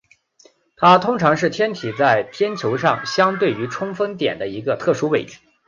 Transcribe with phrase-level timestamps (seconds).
[0.77, 5.37] 它通常是天体在天球上相对于春分点的一个特殊位置。